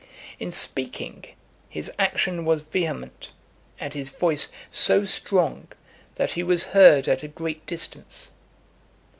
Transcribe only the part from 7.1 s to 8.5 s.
a great distance.